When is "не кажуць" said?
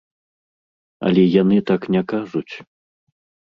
1.97-2.51